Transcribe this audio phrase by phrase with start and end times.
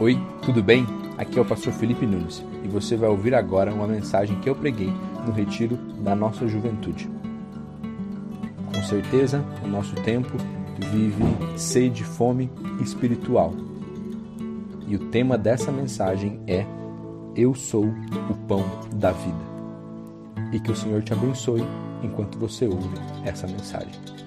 [0.00, 0.86] Oi, tudo bem?
[1.16, 4.54] Aqui é o pastor Felipe Nunes e você vai ouvir agora uma mensagem que eu
[4.54, 4.92] preguei
[5.26, 7.10] no retiro da nossa juventude.
[8.72, 10.38] Com certeza, o nosso tempo
[10.92, 11.24] vive
[11.58, 12.48] sede, fome
[12.80, 13.52] espiritual.
[14.86, 16.64] E o tema dessa mensagem é
[17.34, 17.86] Eu sou
[18.30, 19.48] o pão da vida.
[20.52, 21.64] E que o Senhor te abençoe
[22.04, 22.88] enquanto você ouve
[23.24, 24.17] essa mensagem.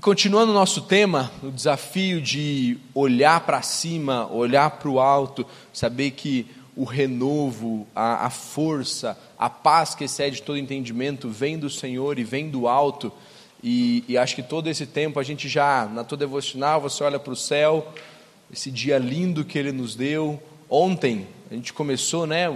[0.00, 5.46] E continuando o nosso tema, o desafio de olhar para cima, olhar para o alto,
[5.74, 11.68] saber que o renovo, a, a, força, a paz que excede todo entendimento vem do
[11.68, 13.12] Senhor e vem do alto.
[13.62, 17.18] E, e acho que todo esse tempo a gente já, na tua devocional, você olha
[17.18, 17.86] para o céu,
[18.50, 20.42] esse dia lindo que Ele nos deu.
[20.70, 22.48] Ontem a gente começou, né,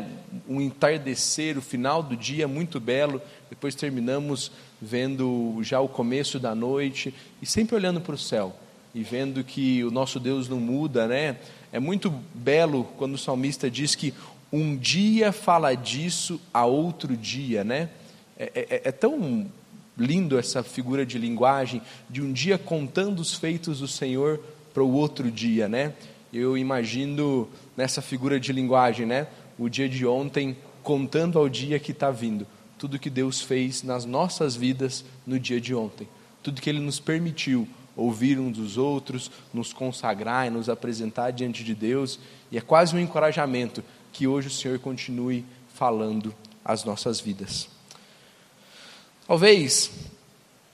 [0.49, 3.21] um entardecer, o final do dia muito belo.
[3.51, 4.51] Depois terminamos
[4.85, 8.55] vendo já o começo da noite e sempre olhando para o céu
[8.95, 11.37] e vendo que o nosso Deus não muda, né?
[11.73, 14.15] É muito belo quando o salmista diz que
[14.53, 17.89] um dia fala disso a outro dia, né?
[18.39, 19.51] É, é, é tão
[19.97, 24.41] lindo essa figura de linguagem de um dia contando os feitos do Senhor
[24.73, 25.95] para o outro dia, né?
[26.33, 29.27] Eu imagino nessa figura de linguagem, né?
[29.59, 32.47] O dia de ontem contando ao dia que está vindo
[32.85, 36.07] tudo que Deus fez nas nossas vidas no dia de ontem,
[36.43, 41.65] tudo que Ele nos permitiu ouvir uns dos outros, nos consagrar e nos apresentar diante
[41.65, 42.21] de Deus,
[42.53, 43.83] e é quase um encorajamento
[44.13, 47.71] que hoje o Senhor continue falando as nossas vidas.
[49.27, 49.91] Talvez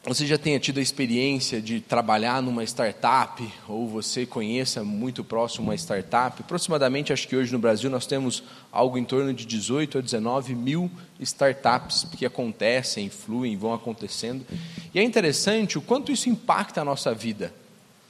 [0.03, 5.67] você já tenha tido a experiência de trabalhar numa startup, ou você conheça muito próximo
[5.67, 6.41] uma startup.
[6.41, 8.43] Aproximadamente, acho que hoje no Brasil nós temos
[8.73, 14.47] algo em torno de 18 a 19 mil startups que acontecem, fluem, vão acontecendo.
[14.95, 17.53] E é interessante o quanto isso impacta a nossa vida.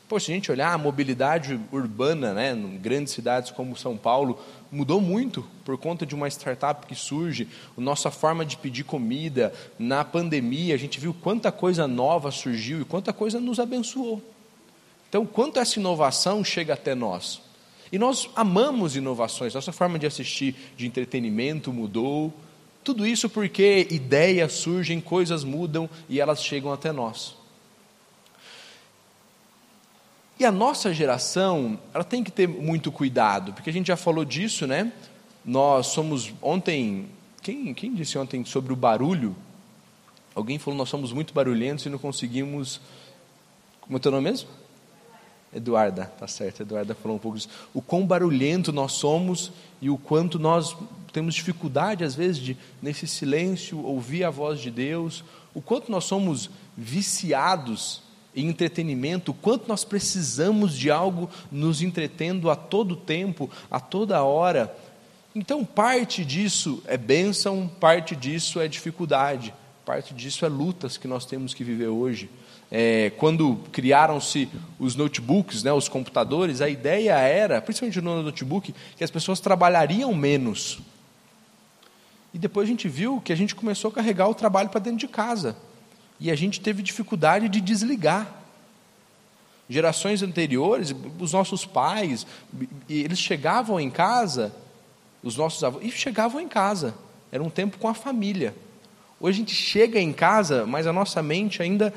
[0.08, 4.40] Pô, se a gente olhar a mobilidade urbana, né, em grandes cidades como São Paulo,
[4.70, 9.52] mudou muito por conta de uma startup que surge, nossa forma de pedir comida.
[9.78, 14.22] Na pandemia, a gente viu quanta coisa nova surgiu e quanta coisa nos abençoou.
[15.08, 17.40] Então, quanto essa inovação chega até nós?
[17.90, 22.32] E nós amamos inovações, nossa forma de assistir de entretenimento mudou.
[22.84, 27.39] Tudo isso porque ideias surgem, coisas mudam e elas chegam até nós.
[30.40, 34.24] E a nossa geração, ela tem que ter muito cuidado, porque a gente já falou
[34.24, 34.90] disso, né?
[35.44, 37.10] Nós somos ontem,
[37.42, 39.36] quem, quem disse ontem sobre o barulho?
[40.34, 42.80] Alguém falou nós somos muito barulhentos e não conseguimos.
[43.82, 44.48] Como é teu nome mesmo?
[45.52, 47.50] Eduarda, tá certo, Eduarda falou um pouco disso.
[47.74, 50.74] O quão barulhento nós somos e o quanto nós
[51.12, 55.22] temos dificuldade, às vezes, de, nesse silêncio, ouvir a voz de Deus,
[55.52, 62.56] o quanto nós somos viciados em entretenimento, quanto nós precisamos de algo nos entretendo a
[62.56, 64.74] todo tempo, a toda hora.
[65.34, 69.54] Então, parte disso é bênção, parte disso é dificuldade,
[69.84, 72.30] parte disso é lutas que nós temos que viver hoje.
[72.70, 74.48] É, quando criaram-se
[74.78, 80.14] os notebooks, né, os computadores, a ideia era, principalmente no notebook, que as pessoas trabalhariam
[80.14, 80.78] menos.
[82.32, 85.00] E depois a gente viu que a gente começou a carregar o trabalho para dentro
[85.00, 85.56] de casa
[86.20, 88.30] e a gente teve dificuldade de desligar.
[89.68, 92.26] Gerações anteriores, os nossos pais,
[92.88, 94.52] eles chegavam em casa,
[95.22, 96.94] os nossos avós, e chegavam em casa.
[97.32, 98.54] Era um tempo com a família.
[99.20, 101.94] Hoje a gente chega em casa, mas a nossa mente ainda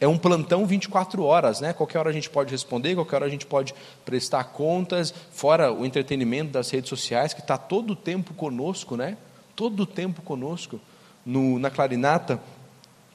[0.00, 1.72] é um plantão 24 horas, né?
[1.72, 3.74] Qualquer hora a gente pode responder, qualquer hora a gente pode
[4.04, 9.16] prestar contas, fora o entretenimento das redes sociais, que está todo o tempo conosco, né?
[9.56, 10.80] Todo o tempo conosco.
[11.24, 12.38] No, na Clarinata,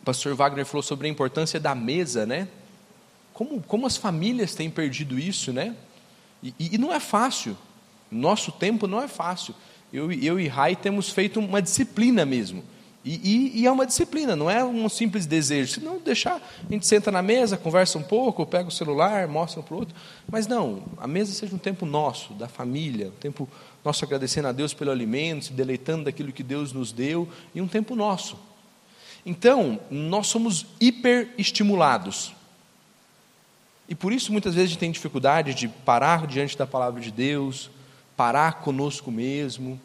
[0.02, 2.48] o pastor Wagner falou sobre a importância da mesa, né?
[3.34, 5.76] Como, como as famílias têm perdido isso, né?
[6.42, 7.58] E, e não é fácil.
[8.12, 9.54] Nosso tempo não é fácil.
[9.92, 12.64] Eu, eu e Rai temos feito uma disciplina mesmo.
[13.04, 15.74] E, e, e, é uma disciplina, não é um simples desejo.
[15.74, 19.64] Se não deixar, a gente senta na mesa, conversa um pouco, pega o celular, mostra
[19.64, 19.96] para o outro.
[20.30, 23.48] Mas não, a mesa seja um tempo nosso, da família, um tempo
[23.86, 27.68] nosso agradecendo a Deus pelo alimento, se deleitando daquilo que Deus nos deu, e um
[27.68, 28.38] tempo nosso.
[29.26, 32.34] Então, nós somos hiperestimulados.
[33.88, 37.12] E por isso muitas vezes a gente tem dificuldade de parar diante da palavra de
[37.12, 37.72] Deus,
[38.16, 39.82] parar conosco mesmo.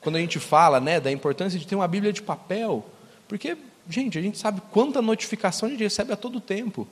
[0.00, 2.84] Quando a gente fala né, da importância de ter uma Bíblia de papel,
[3.26, 3.56] porque,
[3.88, 6.86] gente, a gente sabe quanta notificação a gente recebe a todo tempo.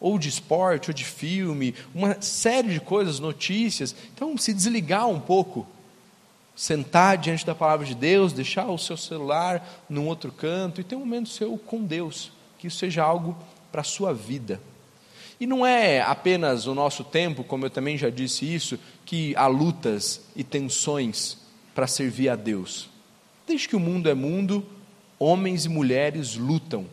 [0.00, 3.94] Ou de esporte, ou de filme, uma série de coisas, notícias.
[4.14, 5.64] Então, se desligar um pouco
[6.54, 10.96] sentar diante da palavra de Deus, deixar o seu celular num outro canto e ter
[10.96, 13.36] um momento seu com Deus, que isso seja algo
[13.70, 14.60] para a sua vida.
[15.40, 19.46] E não é apenas o nosso tempo, como eu também já disse isso, que há
[19.46, 21.38] lutas e tensões
[21.74, 22.88] para servir a Deus.
[23.46, 24.64] Desde que o mundo é mundo,
[25.18, 26.86] homens e mulheres lutam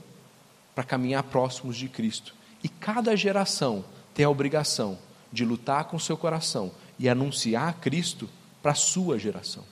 [0.74, 2.34] para caminhar próximos de Cristo.
[2.64, 4.98] E cada geração tem a obrigação
[5.32, 8.28] de lutar com seu coração e anunciar Cristo
[8.62, 9.64] para a sua geração.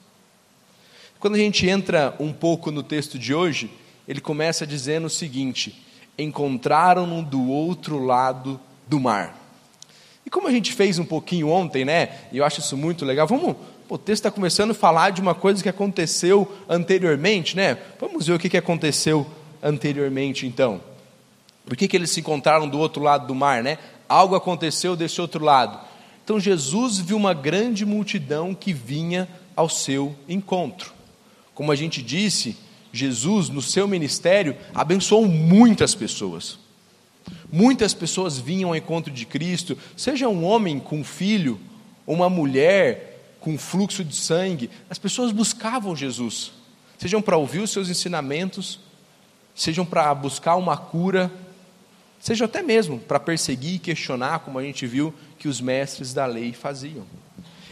[1.19, 3.71] Quando a gente entra um pouco no texto de hoje,
[4.07, 5.83] ele começa dizendo o seguinte:
[6.17, 9.35] encontraram-no do outro lado do mar.
[10.25, 12.09] E como a gente fez um pouquinho ontem, né?
[12.31, 13.25] E eu acho isso muito legal.
[13.25, 13.55] Vamos,
[13.87, 17.77] pô, o texto está começando a falar de uma coisa que aconteceu anteriormente, né?
[17.99, 19.25] Vamos ver o que, que aconteceu
[19.63, 20.81] anteriormente, então.
[21.65, 23.77] Por que, que eles se encontraram do outro lado do mar, né?
[24.07, 25.79] Algo aconteceu desse outro lado.
[26.27, 30.91] Então Jesus viu uma grande multidão que vinha ao seu encontro.
[31.55, 32.57] Como a gente disse,
[32.91, 36.59] Jesus, no seu ministério, abençoou muitas pessoas.
[37.49, 41.61] Muitas pessoas vinham ao encontro de Cristo, seja um homem com um filho,
[42.05, 46.51] uma mulher com fluxo de sangue, as pessoas buscavam Jesus,
[46.97, 48.81] sejam para ouvir os seus ensinamentos,
[49.55, 51.31] sejam para buscar uma cura,
[52.19, 56.25] seja até mesmo para perseguir e questionar, como a gente viu que os mestres da
[56.25, 57.05] lei faziam.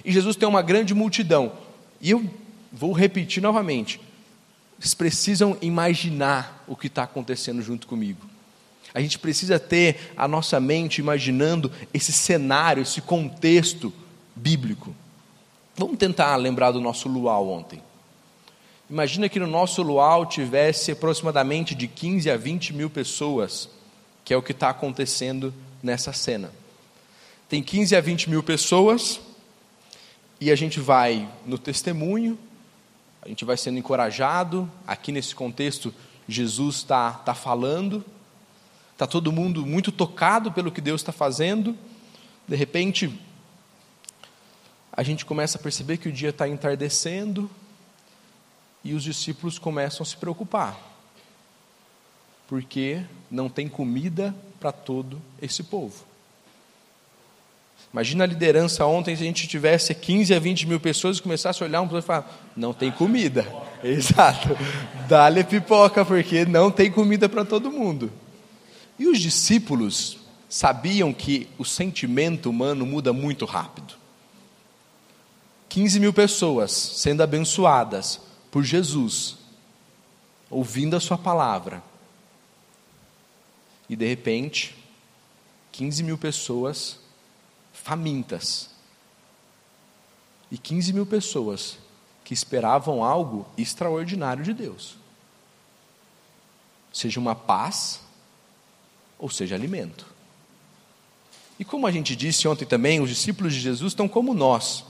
[0.03, 1.51] E Jesus tem uma grande multidão,
[1.99, 2.29] e eu
[2.71, 3.99] vou repetir novamente:
[4.77, 8.21] vocês precisam imaginar o que está acontecendo junto comigo.
[8.93, 13.91] A gente precisa ter a nossa mente imaginando esse cenário, esse contexto
[14.35, 14.95] bíblico.
[15.75, 17.81] Vamos tentar lembrar do nosso luau ontem.
[18.89, 23.67] Imagina que no nosso luau tivesse aproximadamente de 15 a 20 mil pessoas,
[24.25, 26.51] que é o que está acontecendo nessa cena.
[27.47, 29.21] Tem 15 a 20 mil pessoas,
[30.41, 32.37] e a gente vai no testemunho,
[33.21, 34.69] a gente vai sendo encorajado.
[34.85, 35.93] Aqui nesse contexto,
[36.27, 38.03] Jesus está tá falando,
[38.95, 41.77] Está todo mundo muito tocado pelo que Deus está fazendo.
[42.47, 43.13] De repente,
[44.89, 47.51] a gente começa a perceber que o dia está entardecendo
[48.85, 50.79] e os discípulos começam a se preocupar,
[52.47, 56.05] porque não tem comida para todo esse povo.
[57.91, 61.63] Imagina a liderança ontem se a gente tivesse 15 a 20 mil pessoas e começasse
[61.63, 63.47] a olhar um para o outro e falar: não tem comida.
[63.81, 64.49] Exato.
[65.07, 68.11] Dá-lhe pipoca, porque não tem comida para todo mundo.
[68.99, 70.17] E os discípulos
[70.49, 73.93] sabiam que o sentimento humano muda muito rápido.
[75.69, 78.19] 15 mil pessoas sendo abençoadas
[78.51, 79.37] por Jesus,
[80.49, 81.83] ouvindo a Sua palavra,
[83.89, 84.75] e de repente,
[85.71, 86.99] 15 mil pessoas
[87.73, 88.69] famintas,
[90.51, 91.77] e 15 mil pessoas
[92.23, 94.97] que esperavam algo extraordinário de Deus,
[96.91, 97.99] seja uma paz
[99.17, 100.05] ou seja, alimento.
[101.57, 104.83] E como a gente disse ontem também, os discípulos de Jesus estão como nós.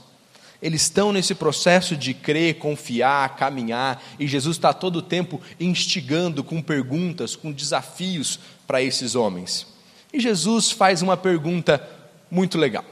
[0.60, 6.42] Eles estão nesse processo de crer, confiar, caminhar, e Jesus está todo o tempo instigando
[6.42, 9.66] com perguntas, com desafios para esses homens.
[10.12, 11.86] E Jesus faz uma pergunta
[12.30, 12.84] muito legal.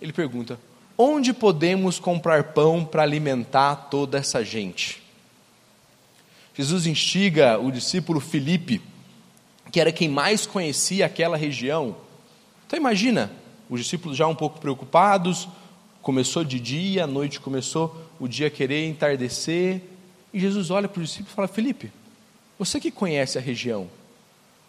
[0.00, 0.58] Ele pergunta:
[0.96, 5.02] onde podemos comprar pão para alimentar toda essa gente?
[6.54, 8.82] Jesus instiga o discípulo Filipe
[9.70, 11.96] que era quem mais conhecia aquela região.
[12.66, 13.30] Então imagina,
[13.68, 15.48] os discípulos já um pouco preocupados,
[16.02, 19.82] começou de dia, a noite começou o dia querer entardecer,
[20.32, 21.92] e Jesus olha para os discípulos e fala: Felipe,
[22.58, 23.88] você que conhece a região,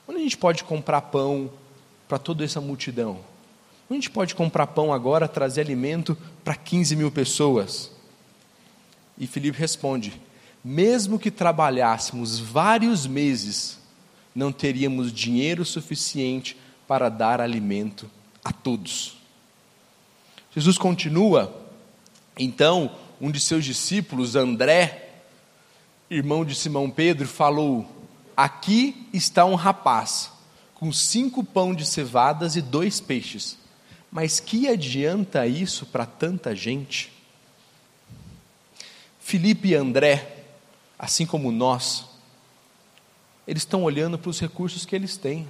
[0.08, 1.52] onde a gente pode comprar pão
[2.08, 3.20] para toda essa multidão?
[3.90, 7.92] Onde a gente pode comprar pão agora, trazer alimento para 15 mil pessoas?
[9.18, 10.20] E Felipe responde:
[10.64, 13.80] mesmo que trabalhássemos vários meses
[14.34, 18.10] não teríamos dinheiro suficiente para dar alimento
[18.44, 19.21] a todos.
[20.54, 21.54] Jesus continua,
[22.38, 25.10] então, um de seus discípulos, André,
[26.10, 27.90] irmão de Simão Pedro, falou:
[28.36, 30.32] Aqui está um rapaz
[30.74, 33.58] com cinco pão de cevadas e dois peixes.
[34.12, 37.14] Mas que adianta isso para tanta gente?
[39.20, 40.44] Filipe e André,
[41.00, 42.06] assim como nós,
[43.48, 45.48] eles estão olhando para os recursos que eles têm.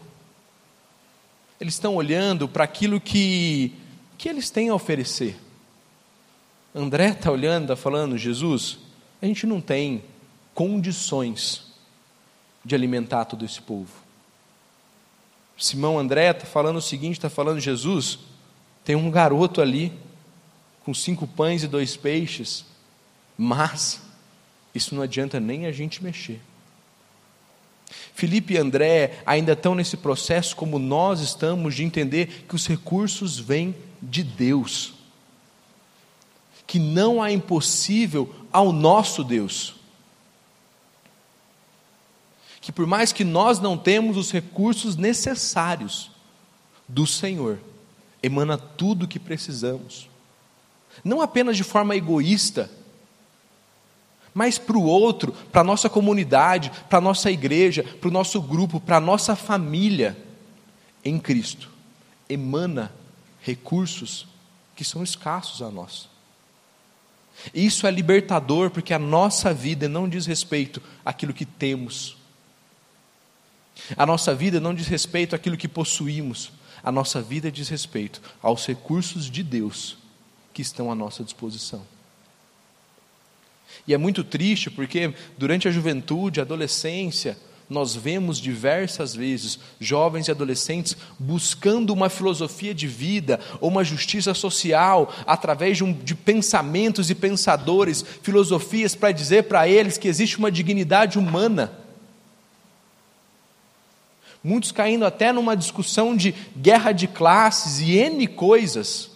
[1.59, 3.73] Eles estão olhando para aquilo que,
[4.21, 5.35] que eles têm a oferecer.
[6.75, 8.77] André está olhando, está falando, Jesus,
[9.19, 10.03] a gente não tem
[10.53, 11.63] condições
[12.63, 13.91] de alimentar todo esse povo.
[15.57, 18.19] Simão André está falando o seguinte, está falando, Jesus,
[18.85, 19.91] tem um garoto ali
[20.85, 22.63] com cinco pães e dois peixes,
[23.35, 24.03] mas
[24.75, 26.39] isso não adianta nem a gente mexer.
[28.13, 33.39] Felipe e André ainda estão nesse processo, como nós estamos, de entender que os recursos
[33.39, 34.93] vêm de Deus,
[36.65, 39.75] que não há impossível ao nosso Deus.
[42.59, 46.11] Que por mais que nós não temos os recursos necessários
[46.87, 47.59] do Senhor,
[48.21, 50.09] emana tudo o que precisamos.
[51.03, 52.69] Não apenas de forma egoísta,
[54.33, 58.41] mas para o outro, para a nossa comunidade, para a nossa igreja, para o nosso
[58.41, 60.17] grupo, para a nossa família
[61.03, 61.69] em Cristo.
[62.29, 62.93] Emana
[63.41, 64.27] recursos
[64.75, 66.09] que são escassos a nós.
[67.53, 72.17] Isso é libertador porque a nossa vida não diz respeito àquilo que temos.
[73.97, 76.51] A nossa vida não diz respeito àquilo que possuímos.
[76.83, 79.97] A nossa vida diz respeito aos recursos de Deus
[80.53, 81.85] que estão à nossa disposição.
[83.87, 87.37] E é muito triste porque durante a juventude, a adolescência,
[87.71, 94.33] nós vemos diversas vezes jovens e adolescentes buscando uma filosofia de vida ou uma justiça
[94.33, 100.37] social através de, um, de pensamentos e pensadores, filosofias para dizer para eles que existe
[100.37, 101.71] uma dignidade humana.
[104.43, 109.11] Muitos caindo até numa discussão de guerra de classes e N coisas.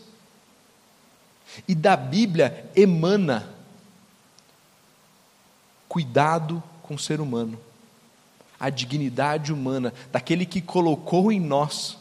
[1.68, 3.54] E da Bíblia emana
[5.90, 7.60] cuidado com o ser humano,
[8.60, 11.98] a dignidade humana daquele que colocou em nós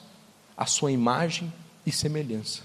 [0.56, 1.52] a sua imagem
[1.84, 2.62] e semelhança.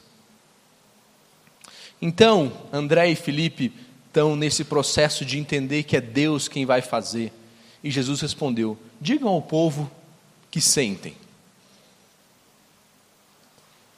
[2.02, 3.74] Então, André e Felipe
[4.08, 7.34] estão nesse processo de entender que é Deus quem vai fazer.
[7.84, 9.90] E Jesus respondeu: Digam ao povo
[10.50, 11.16] que sentem.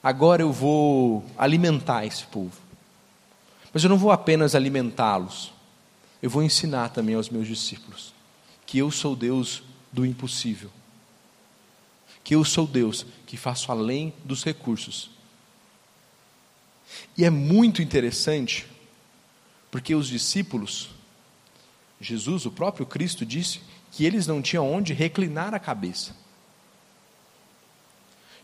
[0.03, 2.57] Agora eu vou alimentar esse povo.
[3.71, 5.53] Mas eu não vou apenas alimentá-los,
[6.21, 8.13] eu vou ensinar também aos meus discípulos
[8.71, 10.69] que eu sou Deus do impossível.
[12.23, 15.09] Que eu sou Deus que faço além dos recursos.
[17.17, 18.67] E é muito interessante,
[19.69, 20.89] porque os discípulos,
[21.99, 26.15] Jesus, o próprio Cristo, disse que eles não tinham onde reclinar a cabeça.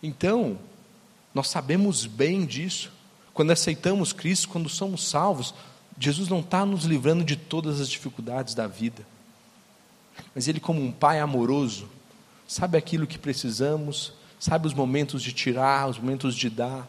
[0.02, 0.58] Então,
[1.34, 2.92] nós sabemos bem disso.
[3.34, 5.54] Quando aceitamos Cristo, quando somos salvos,
[6.00, 9.06] Jesus não está nos livrando de todas as dificuldades da vida,
[10.34, 11.90] mas Ele, como um Pai amoroso,
[12.48, 16.88] sabe aquilo que precisamos, sabe os momentos de tirar, os momentos de dar,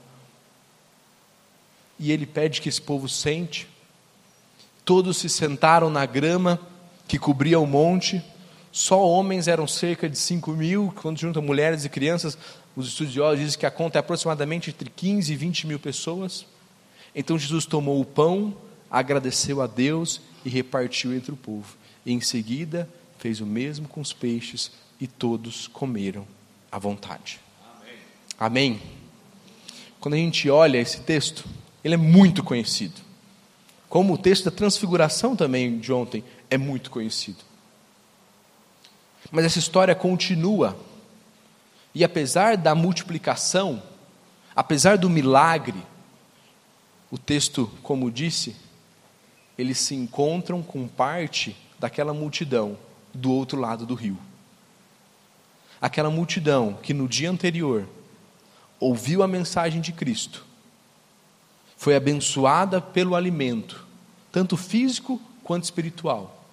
[1.99, 3.66] e Ele pede que esse povo sente.
[4.85, 6.61] Todos se sentaram na grama
[7.06, 8.23] que cobria o monte,
[8.70, 12.38] só homens eram cerca de 5 mil, quando juntam mulheres e crianças,
[12.76, 16.47] os estudiosos dizem que a conta é aproximadamente entre 15 e 20 mil pessoas.
[17.14, 18.56] Então Jesus tomou o pão,
[18.88, 21.76] agradeceu a Deus e repartiu entre o povo.
[22.06, 24.70] E em seguida fez o mesmo com os peixes
[25.00, 26.26] e todos comeram
[26.70, 27.40] à vontade.
[28.38, 28.78] Amém.
[28.78, 28.82] Amém.
[30.00, 31.44] Quando a gente olha esse texto,
[31.82, 33.00] ele é muito conhecido.
[33.88, 37.38] Como o texto da transfiguração também de ontem é muito conhecido.
[39.30, 40.78] Mas essa história continua.
[41.94, 43.82] E apesar da multiplicação,
[44.54, 45.82] apesar do milagre,
[47.10, 48.54] o texto, como disse,
[49.56, 52.76] eles se encontram com parte daquela multidão
[53.15, 54.19] do outro lado do rio.
[55.81, 57.88] Aquela multidão que no dia anterior
[58.81, 60.45] ouviu a mensagem de Cristo,
[61.77, 63.87] foi abençoada pelo alimento,
[64.33, 66.45] tanto físico quanto espiritual.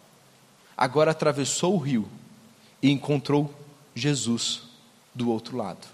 [0.77, 2.07] Agora atravessou o rio
[2.81, 3.53] e encontrou
[3.95, 4.63] Jesus
[5.13, 5.87] do outro lado.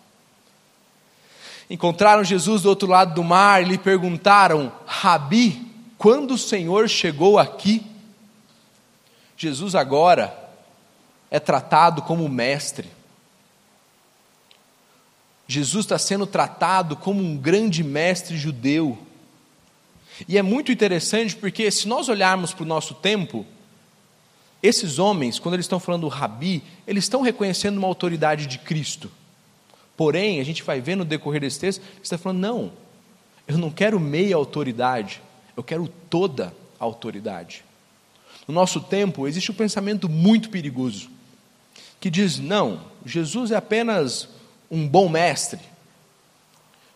[1.69, 5.65] Encontraram Jesus do outro lado do mar e lhe perguntaram: Rabi,
[5.97, 7.85] quando o Senhor chegou aqui,
[9.37, 10.40] Jesus agora
[11.31, 12.89] é tratado como mestre.
[15.47, 18.97] Jesus está sendo tratado como um grande mestre judeu.
[20.27, 23.45] E é muito interessante porque, se nós olharmos para o nosso tempo,
[24.61, 29.09] esses homens, quando eles estão falando rabi, eles estão reconhecendo uma autoridade de Cristo.
[29.95, 32.73] Porém, a gente vai ver no decorrer desse texto, ele está falando: não,
[33.47, 35.21] eu não quero meia autoridade,
[35.55, 37.63] eu quero toda a autoridade.
[38.47, 41.09] No nosso tempo, existe um pensamento muito perigoso
[42.01, 44.27] que diz: não, Jesus é apenas
[44.69, 45.59] um bom mestre.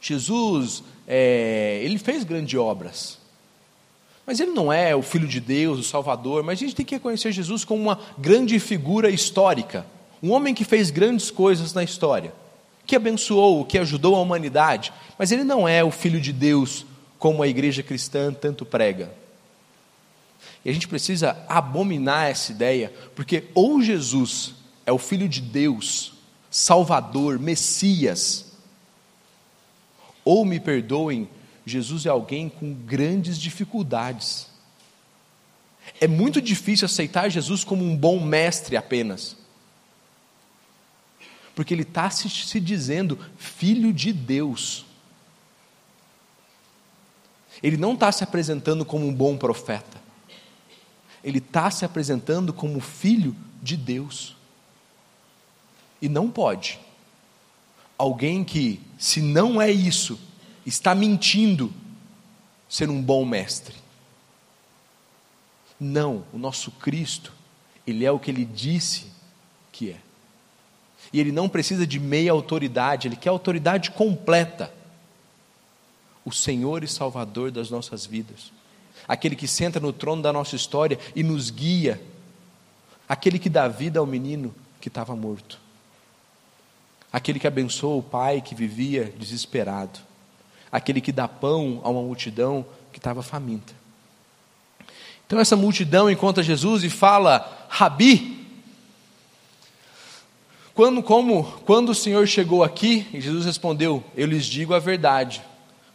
[0.02, 3.20] Jesus, é, ele fez grandes obras,
[4.26, 6.44] mas ele não é o Filho de Deus, o Salvador.
[6.44, 9.86] Mas a gente tem que reconhecer Jesus como uma grande figura histórica,
[10.22, 12.34] um homem que fez grandes coisas na história,
[12.86, 14.92] que abençoou, que ajudou a humanidade.
[15.18, 16.86] Mas ele não é o Filho de Deus
[17.20, 19.12] como a igreja cristã tanto prega.
[20.64, 26.14] E a gente precisa abominar essa ideia, porque ou Jesus é o Filho de Deus,
[26.52, 28.46] Salvador, Messias.
[30.24, 31.30] Ou me perdoem,
[31.66, 34.48] Jesus é alguém com grandes dificuldades.
[36.00, 39.36] É muito difícil aceitar Jesus como um bom mestre apenas.
[41.56, 44.86] Porque ele está se, se dizendo filho de Deus.
[47.64, 50.04] Ele não está se apresentando como um bom profeta.
[51.24, 54.35] Ele está se apresentando como filho de Deus.
[56.02, 56.80] E não pode.
[57.98, 60.20] Alguém que, se não é isso,
[60.66, 61.74] está mentindo,
[62.68, 63.76] ser um bom mestre.
[65.80, 67.32] Não, o nosso Cristo,
[67.86, 69.08] Ele é o que Ele disse
[69.72, 69.98] que é.
[71.14, 74.74] E Ele não precisa de meia autoridade, Ele quer autoridade completa
[76.26, 78.52] o Senhor e Salvador das nossas vidas,
[79.08, 82.02] aquele que senta no trono da nossa história e nos guia,
[83.08, 85.62] aquele que dá vida ao menino que estava morto,
[87.16, 90.02] aquele que abençoa o pai que vivia desesperado,
[90.70, 93.74] aquele que dá pão a uma multidão que estava faminta.
[95.26, 98.46] Então essa multidão encontra Jesus e fala: Rabi,
[100.74, 105.42] quando, como, quando o Senhor chegou aqui, Jesus respondeu: Eu lhes digo a verdade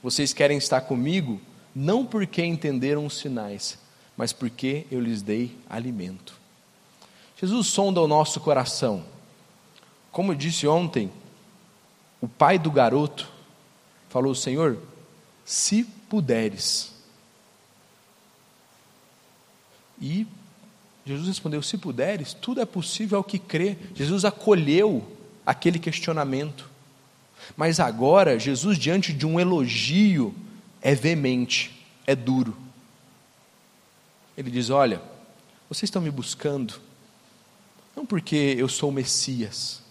[0.02, 1.38] vocês querem estar comigo
[1.74, 3.78] não porque entenderam os sinais,
[4.16, 6.32] mas porque eu lhes dei alimento.
[7.38, 9.04] Jesus sonda o nosso coração.
[10.10, 11.10] Como eu disse ontem,
[12.20, 13.28] o pai do garoto
[14.08, 14.78] falou: Senhor,
[15.44, 16.92] se puderes.
[20.00, 20.26] E
[21.06, 23.76] Jesus respondeu: Se puderes, tudo é possível ao que crê.
[23.94, 25.06] Jesus acolheu
[25.46, 26.68] aquele questionamento.
[27.56, 30.34] Mas agora, Jesus, diante de um elogio,
[30.80, 32.56] é veemente, é duro.
[34.36, 35.00] Ele diz: Olha,
[35.68, 36.80] vocês estão me buscando,
[37.94, 39.82] não porque eu sou o Messias,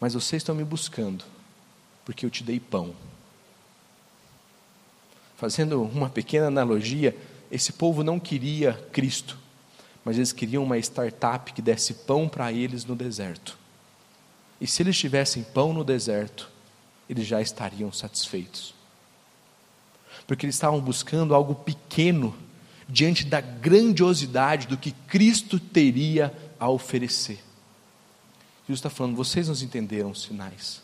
[0.00, 1.24] mas vocês estão me buscando,
[2.04, 2.94] porque eu te dei pão.
[5.36, 7.16] Fazendo uma pequena analogia,
[7.50, 9.38] esse povo não queria Cristo,
[10.04, 13.58] mas eles queriam uma startup que desse pão para eles no deserto.
[14.60, 16.50] E se eles tivessem pão no deserto,
[17.08, 18.74] eles já estariam satisfeitos.
[20.26, 22.36] Porque eles estavam buscando algo pequeno
[22.88, 27.47] diante da grandiosidade do que Cristo teria a oferecer.
[28.68, 30.82] Jesus está falando: vocês não entenderam os sinais,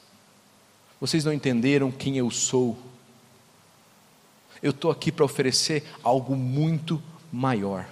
[0.98, 2.78] vocês não entenderam quem eu sou.
[4.62, 7.86] Eu estou aqui para oferecer algo muito maior.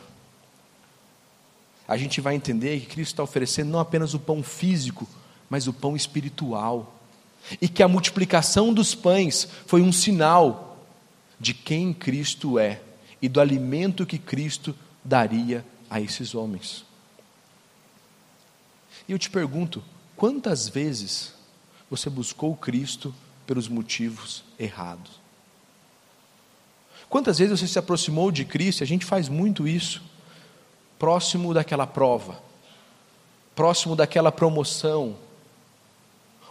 [1.87, 5.07] A gente vai entender que Cristo está oferecendo não apenas o pão físico,
[5.51, 6.99] mas o pão espiritual
[7.61, 10.79] e que a multiplicação dos pães foi um sinal
[11.39, 12.81] de quem Cristo é
[13.21, 14.75] e do alimento que Cristo
[15.05, 16.87] daria a esses homens.
[19.09, 19.83] E eu te pergunto,
[20.17, 21.35] quantas vezes
[21.91, 23.15] você buscou Cristo
[23.47, 25.21] pelos motivos errados?
[27.09, 30.03] Quantas vezes você se aproximou de Cristo, e a gente faz muito isso,
[30.99, 32.41] próximo daquela prova,
[33.55, 35.17] próximo daquela promoção,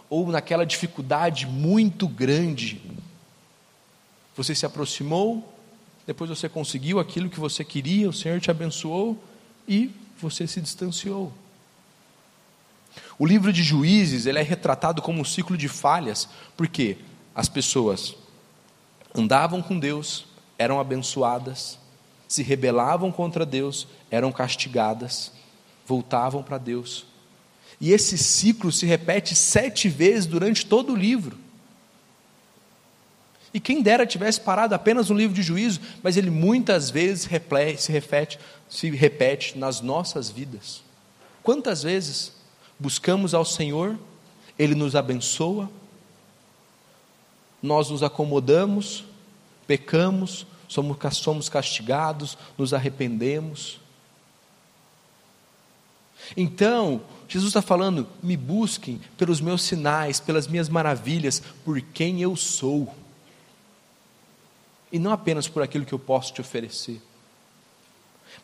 [0.08, 2.80] ou naquela dificuldade muito grande,
[4.36, 5.52] você se aproximou,
[6.06, 9.18] depois você conseguiu aquilo que você queria, o Senhor te abençoou
[9.66, 11.32] e você se distanciou.
[13.18, 16.98] O livro de Juízes ele é retratado como um ciclo de falhas, porque
[17.34, 18.14] as pessoas
[19.14, 20.26] andavam com Deus,
[20.58, 21.78] eram abençoadas,
[22.28, 25.32] se rebelavam contra Deus, eram castigadas,
[25.86, 27.04] voltavam para Deus,
[27.80, 31.36] e esse ciclo se repete sete vezes durante todo o livro.
[33.52, 37.28] E quem dera tivesse parado apenas no livro de juízo, mas ele muitas vezes se
[37.92, 40.82] repete, se repete nas nossas vidas.
[41.42, 42.32] Quantas vezes
[42.78, 43.98] buscamos ao Senhor,
[44.58, 45.70] Ele nos abençoa,
[47.62, 49.04] nós nos acomodamos,
[49.66, 53.80] pecamos, somos, somos castigados, nos arrependemos.
[56.36, 62.36] Então, Jesus está falando: me busquem pelos meus sinais, pelas minhas maravilhas, por quem eu
[62.36, 62.94] sou.
[64.90, 67.00] E não apenas por aquilo que eu posso te oferecer.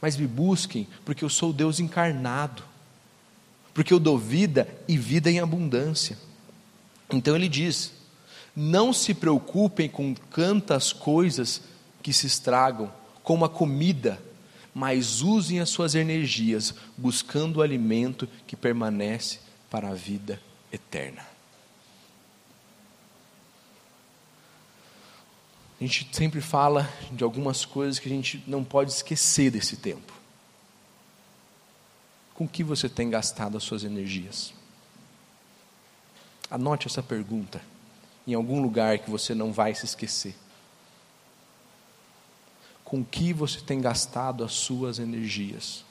[0.00, 2.62] Mas me busquem porque eu sou Deus encarnado.
[3.78, 6.18] Porque eu dou vida e vida em abundância.
[7.12, 7.92] Então ele diz:
[8.56, 11.62] não se preocupem com tantas coisas
[12.02, 14.20] que se estragam, como a comida
[14.74, 19.38] mas usem as suas energias buscando o alimento que permanece
[19.70, 21.22] para a vida eterna.
[25.80, 30.17] A gente sempre fala de algumas coisas que a gente não pode esquecer desse tempo.
[32.38, 34.54] Com que você tem gastado as suas energias?
[36.48, 37.60] Anote essa pergunta
[38.24, 40.36] em algum lugar que você não vai se esquecer.
[42.84, 45.84] Com que você tem gastado as suas energias?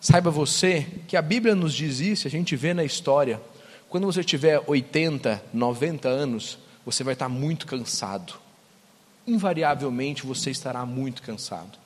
[0.00, 3.42] Saiba você que a Bíblia nos diz isso, a gente vê na história.
[3.88, 8.34] Quando você tiver 80, 90 anos, você vai estar muito cansado.
[9.26, 11.83] Invariavelmente você estará muito cansado.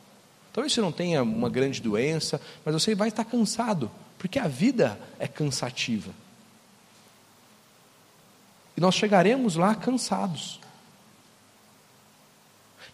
[0.59, 4.99] Talvez você não tenha uma grande doença, mas você vai estar cansado, porque a vida
[5.17, 6.11] é cansativa.
[8.77, 10.59] E nós chegaremos lá cansados.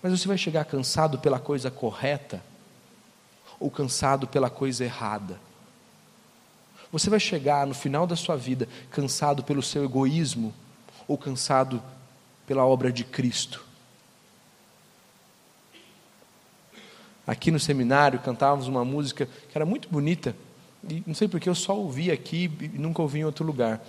[0.03, 2.45] Mas você vai chegar cansado pela coisa correta
[3.59, 5.41] ou cansado pela coisa errada?
[6.93, 10.53] Você vai chegar no final da sua vida cansado pelo seu egoísmo
[11.09, 11.83] ou cansado
[12.47, 13.65] pela obra de Cristo?
[17.27, 20.37] Aqui no seminário cantávamos uma música que era muito bonita,
[20.89, 23.85] e não sei porque eu só ouvi aqui e nunca ouvi em outro lugar.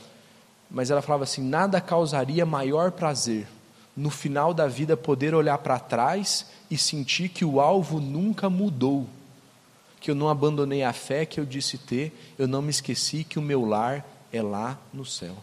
[0.71, 3.47] Mas ela falava assim: nada causaria maior prazer
[3.95, 9.07] no final da vida poder olhar para trás e sentir que o alvo nunca mudou,
[9.99, 13.39] que eu não abandonei a fé que eu disse ter, eu não me esqueci que
[13.39, 15.35] o meu lar é lá no céu.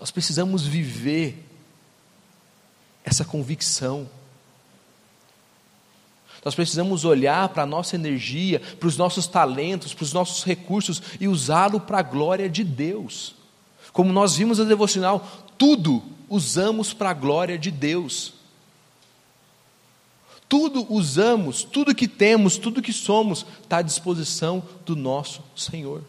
[0.00, 1.48] Nós precisamos viver
[3.04, 4.08] essa convicção
[6.44, 11.00] nós precisamos olhar para a nossa energia, para os nossos talentos, para os nossos recursos
[11.20, 13.34] e usá-lo para a glória de Deus.
[13.92, 15.26] Como nós vimos na devocional,
[15.56, 18.34] tudo usamos para a glória de Deus.
[20.48, 26.02] Tudo usamos, tudo que temos, tudo que somos, está à disposição do nosso Senhor.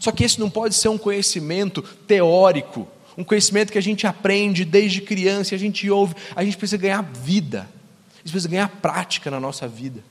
[0.00, 4.64] Só que esse não pode ser um conhecimento teórico, um conhecimento que a gente aprende
[4.64, 7.68] desde criança, a gente ouve, a gente precisa ganhar vida.
[8.28, 10.04] Isso precisa ganhar prática na nossa vida.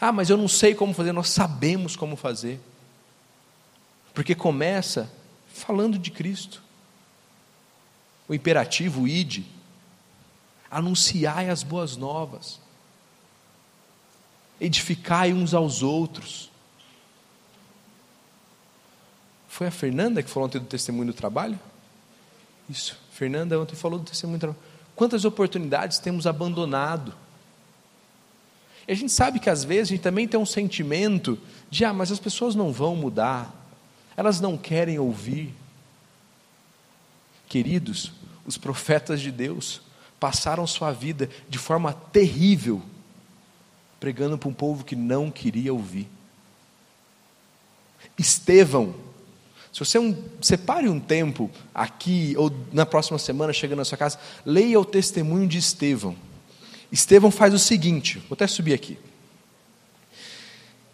[0.00, 2.60] Ah, mas eu não sei como fazer, nós sabemos como fazer.
[4.14, 5.12] Porque começa
[5.52, 6.62] falando de Cristo.
[8.28, 9.44] O imperativo, o ide,
[10.70, 12.60] anunciai as boas novas,
[14.60, 16.48] edificai uns aos outros.
[19.48, 21.58] Foi a Fernanda que falou ontem do testemunho do trabalho?
[22.70, 24.77] Isso, Fernanda ontem falou do testemunho do trabalho.
[24.98, 27.14] Quantas oportunidades temos abandonado?
[28.88, 31.38] E a gente sabe que às vezes a gente também tem um sentimento
[31.70, 33.54] de, ah, mas as pessoas não vão mudar,
[34.16, 35.54] elas não querem ouvir.
[37.48, 38.10] Queridos,
[38.44, 39.82] os profetas de Deus
[40.18, 42.82] passaram sua vida de forma terrível,
[44.00, 46.08] pregando para um povo que não queria ouvir.
[48.18, 48.96] Estevão
[49.72, 54.18] se você um, separe um tempo aqui ou na próxima semana, chegando na sua casa,
[54.44, 56.16] leia o testemunho de Estevão.
[56.90, 58.98] Estevão faz o seguinte, vou até subir aqui.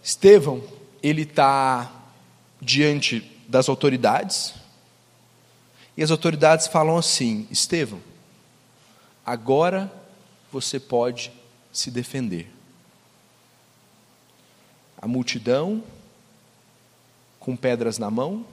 [0.03, 0.63] Estevão,
[1.03, 1.91] ele está
[2.61, 4.55] diante das autoridades,
[5.97, 8.01] e as autoridades falam assim: Estevão,
[9.25, 9.93] agora
[10.51, 11.33] você pode
[11.73, 12.51] se defender.
[15.01, 15.83] A multidão,
[17.39, 18.47] com pedras na mão,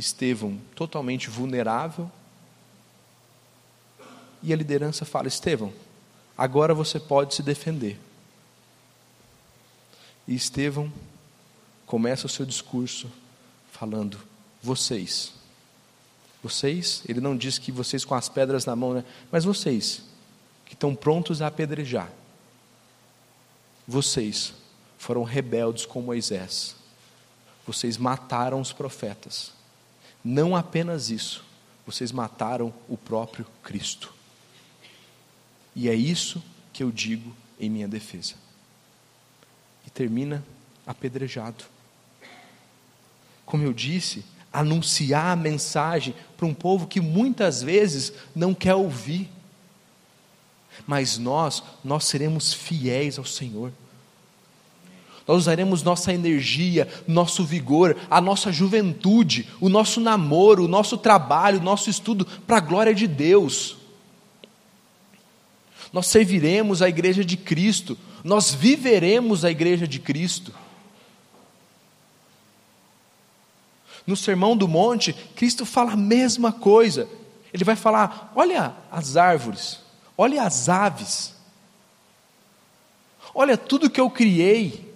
[0.00, 2.10] Estevão totalmente vulnerável.
[4.42, 5.72] E a liderança fala: Estevão,
[6.36, 8.00] agora você pode se defender.
[10.26, 10.90] E Estevão
[11.86, 13.10] começa o seu discurso
[13.70, 14.18] falando:
[14.62, 15.34] vocês.
[16.42, 19.04] Vocês, ele não diz que vocês com as pedras na mão, né?
[19.30, 20.02] mas vocês,
[20.64, 22.10] que estão prontos a apedrejar.
[23.86, 24.54] Vocês
[24.96, 26.74] foram rebeldes com Moisés.
[27.66, 29.59] Vocês mataram os profetas.
[30.22, 31.44] Não apenas isso,
[31.86, 34.12] vocês mataram o próprio Cristo.
[35.74, 38.34] E é isso que eu digo em minha defesa.
[39.86, 40.44] E termina
[40.86, 41.64] apedrejado.
[43.46, 49.28] Como eu disse, anunciar a mensagem para um povo que muitas vezes não quer ouvir.
[50.86, 53.72] Mas nós, nós seremos fiéis ao Senhor
[55.30, 61.60] nós usaremos nossa energia, nosso vigor, a nossa juventude, o nosso namoro, o nosso trabalho,
[61.60, 63.76] o nosso estudo para a glória de Deus.
[65.92, 70.52] Nós serviremos a igreja de Cristo, nós viveremos a igreja de Cristo.
[74.04, 77.08] No Sermão do Monte, Cristo fala a mesma coisa.
[77.54, 79.78] Ele vai falar: olha as árvores,
[80.18, 81.36] olha as aves,
[83.32, 84.89] olha tudo que eu criei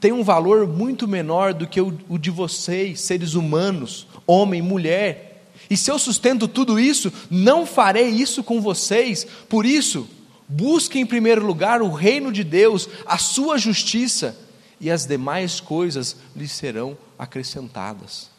[0.00, 5.50] tem um valor muito menor do que o, de vocês, seres humanos, homem, mulher.
[5.68, 9.26] E se eu sustento tudo isso, não farei isso com vocês.
[9.48, 10.08] Por isso,
[10.48, 14.34] Busque em primeiro lugar o reino de Deus, a sua justiça,
[14.80, 18.30] e as demais coisas lhe serão acrescentadas.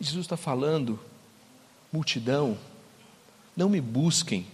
[0.00, 0.98] Jesus está falando,
[1.92, 2.58] multidão,
[3.56, 4.46] não me busquem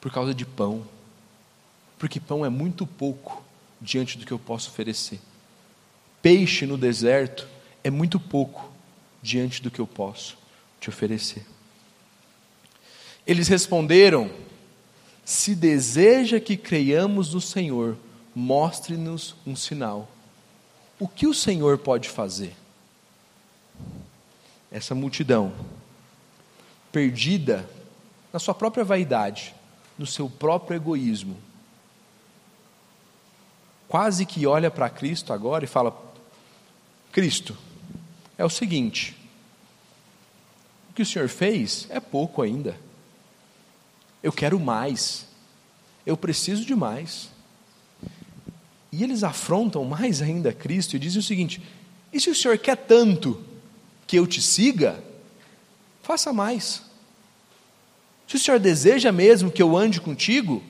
[0.00, 0.86] por causa de pão,
[2.00, 3.44] porque pão é muito pouco
[3.78, 5.20] diante do que eu posso oferecer.
[6.22, 7.46] Peixe no deserto
[7.84, 8.72] é muito pouco
[9.22, 10.38] diante do que eu posso
[10.80, 11.44] te oferecer.
[13.26, 14.30] Eles responderam:
[15.26, 17.98] Se deseja que creiamos no Senhor,
[18.34, 20.08] mostre-nos um sinal.
[20.98, 22.56] O que o Senhor pode fazer?
[24.72, 25.52] Essa multidão,
[26.90, 27.68] perdida
[28.32, 29.54] na sua própria vaidade,
[29.98, 31.36] no seu próprio egoísmo,
[33.90, 35.92] quase que olha para Cristo agora e fala:
[37.10, 37.58] Cristo,
[38.38, 39.16] é o seguinte,
[40.88, 42.78] o que o Senhor fez é pouco ainda.
[44.22, 45.26] Eu quero mais.
[46.06, 47.30] Eu preciso de mais.
[48.92, 51.60] E eles afrontam mais ainda Cristo e dizem o seguinte:
[52.12, 53.44] e se o Senhor quer tanto
[54.06, 55.02] que eu te siga,
[56.00, 56.82] faça mais.
[58.28, 60.62] Se o Senhor deseja mesmo que eu ande contigo,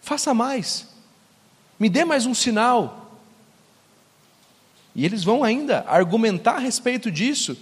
[0.00, 0.89] faça mais.
[1.80, 3.18] Me dê mais um sinal.
[4.94, 7.56] E eles vão ainda argumentar a respeito disso.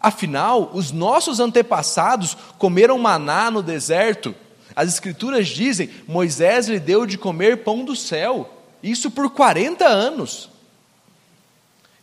[0.00, 4.34] Afinal, os nossos antepassados comeram maná no deserto
[4.74, 8.50] as Escrituras dizem: Moisés lhe deu de comer pão do céu,
[8.82, 10.50] isso por 40 anos.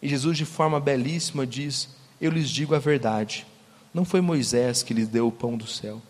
[0.01, 3.45] E Jesus, de forma belíssima, diz: Eu lhes digo a verdade,
[3.93, 6.01] não foi Moisés que lhes deu o pão do céu,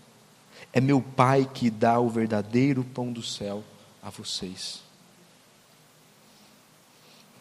[0.72, 3.64] é meu Pai que dá o verdadeiro pão do céu
[4.02, 4.82] a vocês.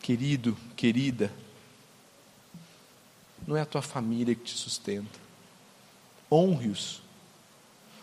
[0.01, 1.33] Querido, querida,
[3.47, 5.19] não é a tua família que te sustenta,
[6.31, 7.03] honre-os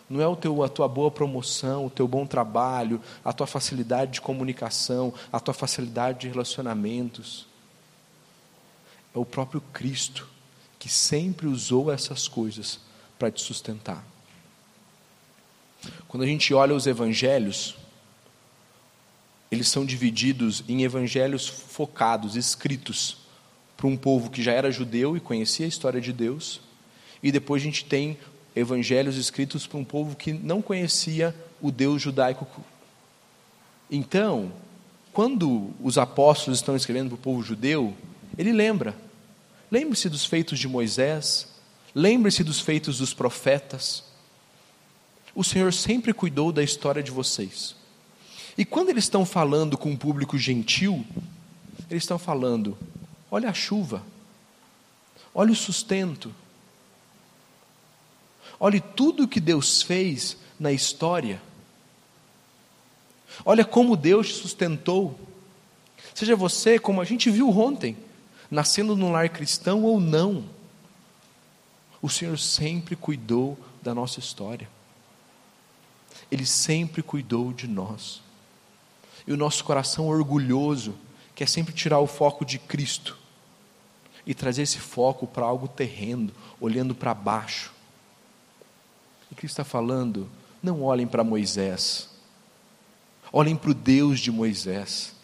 [0.08, 4.12] não é o teu, a tua boa promoção, o teu bom trabalho, a tua facilidade
[4.12, 7.46] de comunicação, a tua facilidade de relacionamentos.
[9.14, 10.26] É o próprio Cristo
[10.78, 12.80] que sempre usou essas coisas
[13.18, 14.02] para te sustentar.
[16.06, 17.76] Quando a gente olha os evangelhos,
[19.50, 23.18] eles são divididos em evangelhos focados, escritos
[23.76, 26.60] para um povo que já era judeu e conhecia a história de Deus,
[27.22, 28.18] e depois a gente tem
[28.54, 32.46] evangelhos escritos para um povo que não conhecia o Deus judaico.
[33.90, 34.52] Então,
[35.12, 37.94] quando os apóstolos estão escrevendo para o povo judeu,
[38.36, 38.94] ele lembra.
[39.70, 41.48] Lembre-se dos feitos de Moisés,
[41.94, 44.04] lembre-se dos feitos dos profetas.
[45.34, 47.76] O Senhor sempre cuidou da história de vocês.
[48.58, 51.06] E quando eles estão falando com um público gentil,
[51.88, 52.76] eles estão falando:
[53.30, 54.02] olha a chuva,
[55.32, 56.34] olha o sustento,
[58.60, 61.40] Olhe tudo o que Deus fez na história.
[63.44, 65.18] Olha como Deus te sustentou.
[66.14, 67.96] Seja você, como a gente viu ontem,
[68.50, 70.44] nascendo num lar cristão ou não,
[72.02, 74.68] o Senhor sempre cuidou da nossa história.
[76.30, 78.20] Ele sempre cuidou de nós.
[79.28, 80.94] E o nosso coração orgulhoso
[81.34, 83.14] quer sempre tirar o foco de Cristo
[84.26, 87.70] e trazer esse foco para algo terreno, olhando para baixo.
[89.30, 90.30] E Cristo está falando:
[90.62, 92.08] não olhem para Moisés,
[93.30, 95.14] olhem para o Deus de Moisés.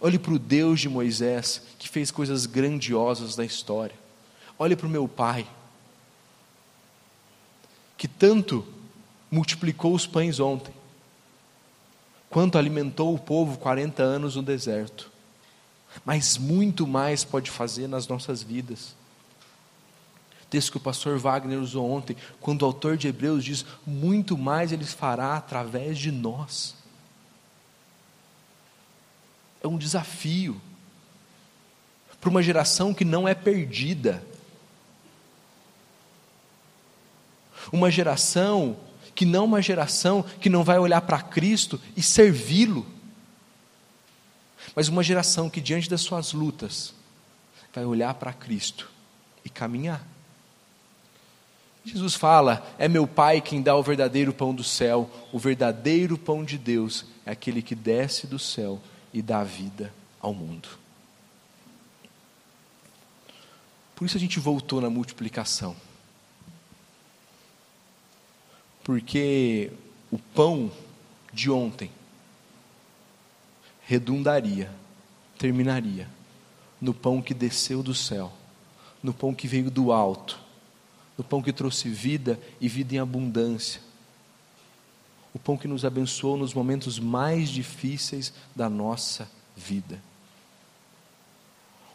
[0.00, 3.96] Olhe para o Deus de Moisés, que fez coisas grandiosas na história.
[4.58, 5.46] Olhe para o meu Pai,
[7.98, 8.64] que tanto
[9.30, 10.72] multiplicou os pães ontem,
[12.30, 15.10] quanto alimentou o povo 40 anos no deserto,
[16.04, 18.96] mas muito mais pode fazer nas nossas vidas
[20.48, 24.72] texto que o pastor Wagner usou ontem, quando o autor de Hebreus diz: muito mais
[24.72, 26.74] ele fará através de nós.
[29.62, 30.60] É um desafio
[32.20, 34.22] para uma geração que não é perdida.
[37.70, 38.76] Uma geração
[39.18, 42.86] que não uma geração que não vai olhar para Cristo e servi-lo,
[44.76, 46.94] mas uma geração que diante das suas lutas
[47.74, 48.88] vai olhar para Cristo
[49.44, 50.06] e caminhar.
[51.84, 56.44] Jesus fala: é meu Pai quem dá o verdadeiro pão do céu, o verdadeiro pão
[56.44, 58.80] de Deus é aquele que desce do céu
[59.12, 60.68] e dá vida ao mundo.
[63.96, 65.74] Por isso a gente voltou na multiplicação.
[68.88, 69.70] Porque
[70.10, 70.72] o pão
[71.30, 71.90] de ontem
[73.82, 74.72] redundaria,
[75.36, 76.08] terminaria
[76.80, 78.32] no pão que desceu do céu,
[79.02, 80.48] no pão que veio do alto
[81.18, 83.80] no pão que trouxe vida e vida em abundância,
[85.34, 90.00] o pão que nos abençoou nos momentos mais difíceis da nossa vida.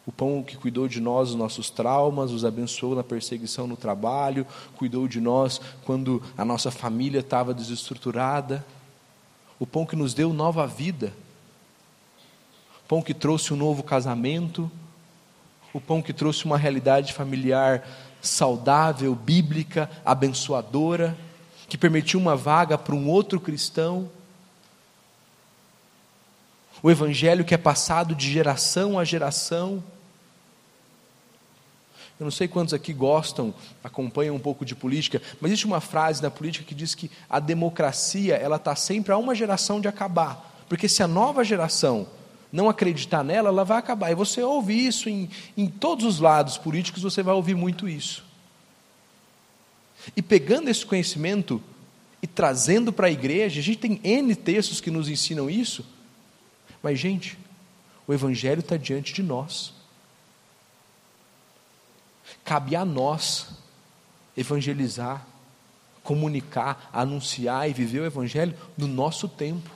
[0.06, 4.46] O pão que cuidou de nós, os nossos traumas, os abençoou na perseguição no trabalho,
[4.76, 8.64] cuidou de nós quando a nossa família estava desestruturada.
[9.58, 11.14] O pão que nos deu nova vida.
[12.84, 14.70] O pão que trouxe um novo casamento.
[15.72, 17.82] O pão que trouxe uma realidade familiar
[18.20, 21.16] saudável, bíblica, abençoadora,
[21.68, 24.10] que permitiu uma vaga para um outro cristão.
[26.82, 29.82] O evangelho que é passado de geração a geração.
[32.18, 36.22] Eu não sei quantos aqui gostam, acompanham um pouco de política, mas existe uma frase
[36.22, 40.64] na política que diz que a democracia ela está sempre a uma geração de acabar,
[40.68, 42.06] porque se a nova geração
[42.54, 44.12] não acreditar nela, ela vai acabar.
[44.12, 48.24] E você ouve isso em, em todos os lados políticos, você vai ouvir muito isso.
[50.16, 51.60] E pegando esse conhecimento
[52.22, 55.84] e trazendo para a igreja, a gente tem N textos que nos ensinam isso,
[56.80, 57.36] mas, gente,
[58.06, 59.73] o Evangelho está diante de nós.
[62.44, 63.46] Cabe a nós
[64.36, 65.24] evangelizar,
[66.02, 69.70] comunicar, anunciar e viver o Evangelho no nosso tempo.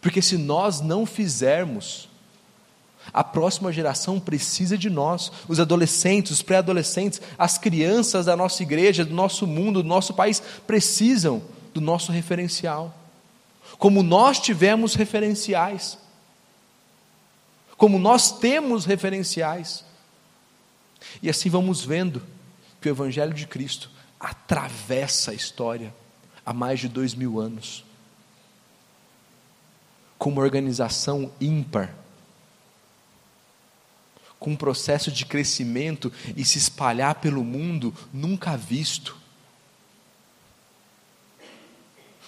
[0.00, 2.08] Porque se nós não fizermos,
[3.12, 9.04] a próxima geração precisa de nós, os adolescentes, os pré-adolescentes, as crianças da nossa igreja,
[9.04, 11.42] do nosso mundo, do nosso país, precisam
[11.72, 12.94] do nosso referencial.
[13.78, 15.98] Como nós tivemos referenciais,
[17.76, 19.85] como nós temos referenciais.
[21.22, 22.22] E assim vamos vendo
[22.80, 25.94] que o Evangelho de Cristo atravessa a história
[26.44, 27.84] há mais de dois mil anos,
[30.18, 31.94] com uma organização ímpar,
[34.38, 39.16] com um processo de crescimento e se espalhar pelo mundo nunca visto.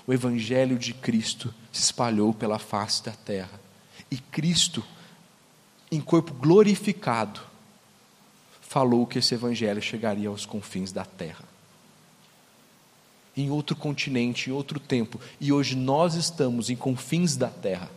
[0.06, 3.60] O Evangelho de Cristo se espalhou pela face da terra,
[4.10, 4.82] e Cristo,
[5.92, 7.40] em corpo glorificado,
[8.68, 11.44] falou que esse evangelho chegaria aos confins da terra.
[13.34, 17.90] Em outro continente, em outro tempo, e hoje nós estamos em confins da terra.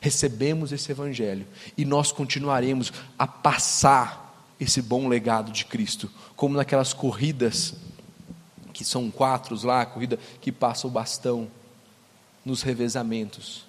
[0.00, 1.46] Recebemos esse evangelho
[1.78, 7.74] e nós continuaremos a passar esse bom legado de Cristo, como naquelas corridas
[8.72, 11.48] que são quatro lá, a corrida que passa o bastão
[12.44, 13.64] nos revezamentos.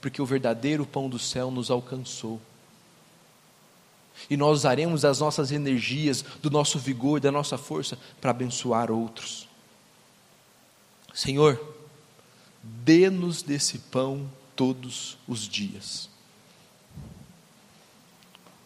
[0.00, 2.40] Porque o verdadeiro pão do céu nos alcançou
[4.28, 9.48] e nós usaremos as nossas energias, do nosso vigor, da nossa força para abençoar outros.
[11.14, 11.60] Senhor,
[12.62, 16.08] dê-nos desse pão todos os dias.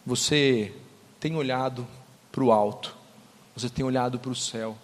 [0.05, 0.73] Você
[1.19, 1.87] tem olhado
[2.31, 2.95] para o alto,
[3.55, 4.77] você tem olhado para o céu.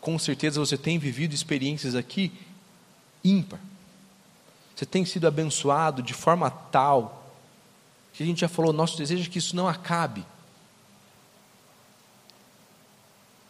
[0.00, 2.32] Com certeza você tem vivido experiências aqui
[3.24, 3.58] ímpar.
[4.74, 7.25] Você tem sido abençoado de forma tal
[8.16, 10.24] que a gente já falou, nosso desejo é que isso não acabe.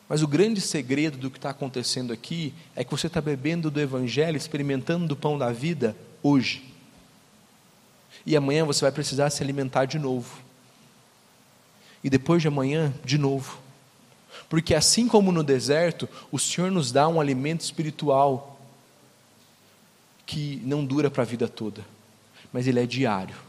[0.09, 3.81] Mas o grande segredo do que está acontecendo aqui é que você está bebendo do
[3.81, 6.75] Evangelho, experimentando do pão da vida hoje.
[8.25, 10.41] E amanhã você vai precisar se alimentar de novo.
[12.03, 13.59] E depois de amanhã, de novo.
[14.49, 18.61] Porque assim como no deserto, o Senhor nos dá um alimento espiritual
[20.25, 21.85] que não dura para a vida toda,
[22.53, 23.46] mas ele é diário.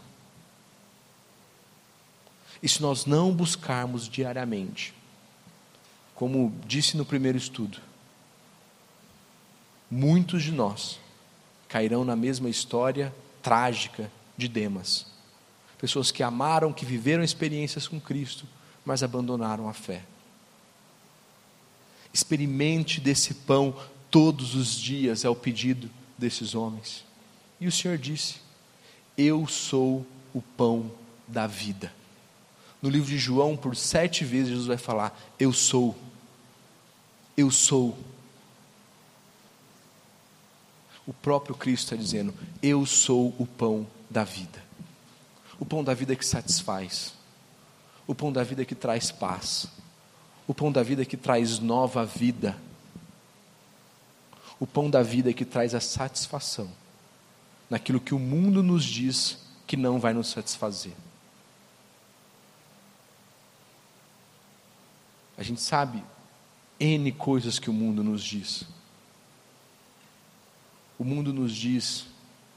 [2.62, 4.94] E se nós não buscarmos diariamente,
[6.16, 7.80] como disse no primeiro estudo,
[9.90, 11.00] muitos de nós
[11.68, 15.06] cairão na mesma história trágica de Demas.
[15.78, 18.48] Pessoas que amaram, que viveram experiências com Cristo,
[18.84, 20.04] mas abandonaram a fé.
[22.14, 23.76] Experimente desse pão
[24.10, 27.06] todos os dias, é o pedido desses homens.
[27.60, 28.38] E o Senhor disse:
[29.16, 30.92] Eu sou o pão
[31.28, 31.94] da vida.
[32.82, 35.96] No livro de João, por sete vezes, Jesus vai falar: Eu sou.
[37.36, 37.98] Eu sou.
[41.06, 44.64] O próprio Cristo está dizendo: Eu sou o pão da vida.
[45.60, 47.14] O pão da vida que satisfaz.
[48.06, 49.68] O pão da vida que traz paz.
[50.48, 52.58] O pão da vida que traz nova vida.
[54.60, 56.70] O pão da vida que traz a satisfação
[57.70, 60.94] naquilo que o mundo nos diz que não vai nos satisfazer.
[65.38, 66.04] A gente sabe
[66.80, 68.66] N coisas que o mundo nos diz.
[70.98, 72.08] O mundo nos diz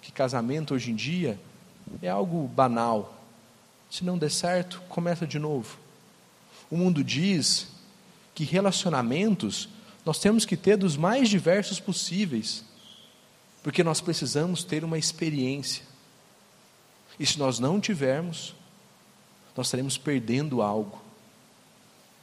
[0.00, 1.38] que casamento hoje em dia
[2.00, 3.22] é algo banal.
[3.90, 5.78] Se não der certo, começa de novo.
[6.70, 7.68] O mundo diz
[8.34, 9.68] que relacionamentos
[10.04, 12.64] nós temos que ter dos mais diversos possíveis,
[13.62, 15.84] porque nós precisamos ter uma experiência.
[17.18, 18.54] E se nós não tivermos,
[19.54, 20.99] nós estaremos perdendo algo.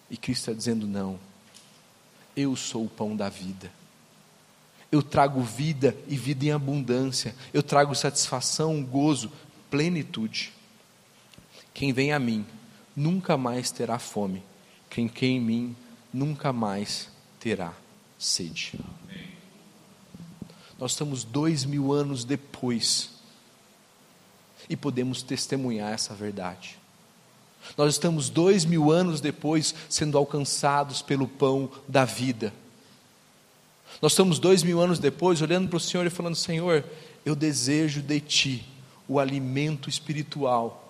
[0.09, 1.19] E Cristo está dizendo: não,
[2.35, 3.71] eu sou o pão da vida.
[4.91, 7.35] Eu trago vida e vida em abundância.
[7.53, 9.31] Eu trago satisfação, gozo,
[9.69, 10.53] plenitude.
[11.73, 12.45] Quem vem a mim
[12.95, 14.41] nunca mais terá fome.
[14.89, 15.75] Quem crê em mim
[16.13, 17.73] nunca mais terá
[18.17, 18.79] sede.
[20.79, 23.09] Nós estamos dois mil anos depois
[24.69, 26.77] e podemos testemunhar essa verdade.
[27.75, 32.53] Nós estamos dois mil anos depois sendo alcançados pelo pão da vida.
[34.01, 36.83] Nós estamos dois mil anos depois olhando para o Senhor e falando: Senhor,
[37.25, 38.65] eu desejo de Ti
[39.07, 40.83] o alimento espiritual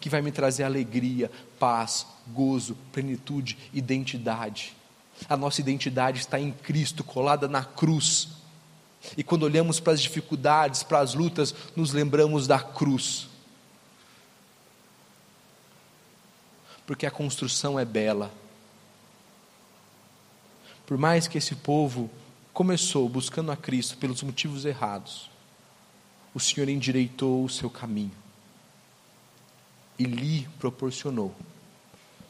[0.00, 4.74] que vai me trazer alegria, paz, gozo, plenitude, identidade.
[5.28, 8.28] A nossa identidade está em Cristo, colada na cruz.
[9.16, 13.28] E quando olhamos para as dificuldades, para as lutas, nos lembramos da cruz.
[16.90, 18.34] Porque a construção é bela.
[20.84, 22.10] Por mais que esse povo
[22.52, 25.30] começou buscando a Cristo pelos motivos errados,
[26.34, 28.10] o Senhor endireitou o seu caminho
[30.00, 31.32] e lhe proporcionou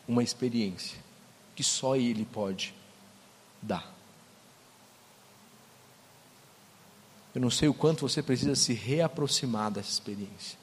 [0.06, 0.98] uma experiência
[1.56, 2.74] que só Ele pode
[3.62, 3.90] dar.
[7.34, 10.58] Eu não sei o quanto você precisa se reaproximar dessa experiência.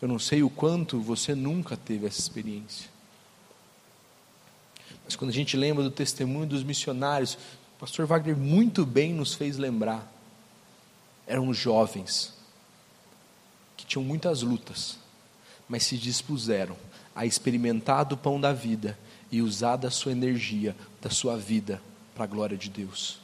[0.00, 2.88] Eu não sei o quanto você nunca teve essa experiência.
[5.04, 9.34] Mas quando a gente lembra do testemunho dos missionários, o pastor Wagner muito bem nos
[9.34, 10.12] fez lembrar.
[11.26, 12.34] Eram jovens
[13.76, 14.98] que tinham muitas lutas,
[15.68, 16.76] mas se dispuseram
[17.14, 18.98] a experimentar do pão da vida
[19.30, 21.82] e usar da sua energia, da sua vida,
[22.14, 23.18] para a glória de Deus.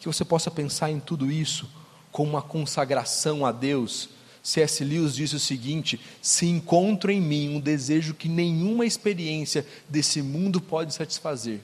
[0.00, 1.70] Que você possa pensar em tudo isso
[2.10, 4.08] com uma consagração a Deus
[4.42, 4.84] C.S.
[4.84, 10.60] Lewis disse o seguinte: se encontro em mim um desejo que nenhuma experiência desse mundo
[10.60, 11.60] pode satisfazer,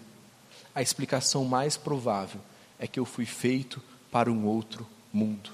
[0.75, 2.41] a explicação mais provável
[2.79, 5.51] é que eu fui feito para um outro mundo.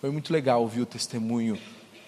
[0.00, 1.58] Foi muito legal ouvir o testemunho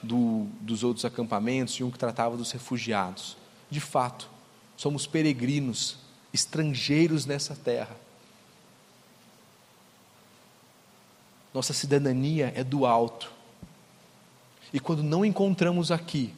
[0.03, 3.37] do, dos outros acampamentos e um que tratava dos refugiados.
[3.69, 4.29] De fato,
[4.77, 5.97] somos peregrinos,
[6.33, 7.97] estrangeiros nessa terra.
[11.53, 13.33] Nossa cidadania é do alto.
[14.77, 16.29] E quando não encontramos aqui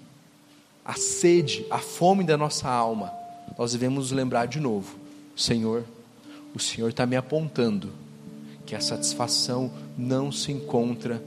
[0.85, 3.13] a sede, a fome da nossa alma,
[3.59, 4.97] nós devemos nos lembrar de novo:
[5.35, 5.85] Senhor,
[6.55, 7.91] o Senhor está me apontando
[8.65, 11.21] que a satisfação não se encontra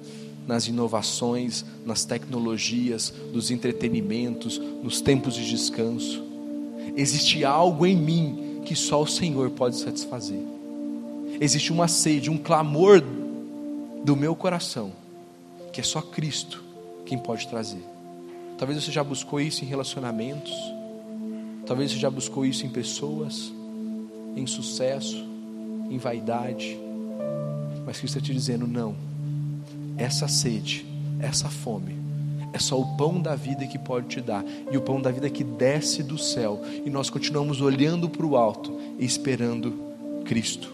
[0.48, 6.24] nas inovações, nas tecnologias, nos entretenimentos, nos tempos de descanso.
[6.96, 10.40] Existe algo em mim que só o Senhor pode satisfazer.
[11.42, 13.04] Existe uma sede, um clamor
[14.06, 14.94] do meu coração,
[15.74, 16.71] que é só Cristo
[17.12, 17.84] quem pode trazer.
[18.58, 20.54] Talvez você já buscou isso em relacionamentos,
[21.66, 23.52] talvez você já buscou isso em pessoas,
[24.34, 25.18] em sucesso,
[25.90, 26.80] em vaidade,
[27.86, 28.96] mas Cristo está te dizendo: não,
[29.98, 30.86] essa sede,
[31.20, 31.98] essa fome,
[32.54, 35.30] é só o pão da vida que pode te dar, e o pão da vida
[35.30, 39.74] que desce do céu, e nós continuamos olhando para o alto e esperando
[40.24, 40.72] Cristo.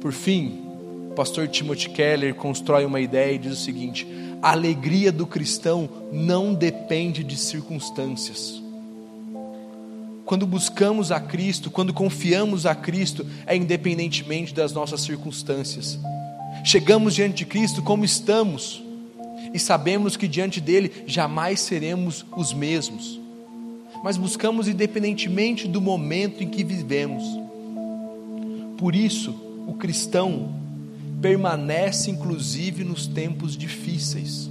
[0.00, 0.60] Por fim,
[1.10, 4.06] o pastor Timothy Keller constrói uma ideia e diz o seguinte:
[4.42, 8.62] a alegria do cristão não depende de circunstâncias.
[10.24, 15.98] Quando buscamos a Cristo, quando confiamos a Cristo, é independentemente das nossas circunstâncias.
[16.64, 18.82] Chegamos diante de Cristo como estamos,
[19.52, 23.18] e sabemos que diante dele jamais seremos os mesmos,
[24.04, 27.24] mas buscamos independentemente do momento em que vivemos.
[28.76, 29.34] Por isso,
[29.66, 30.54] o cristão
[31.20, 34.50] permanece inclusive nos tempos difíceis.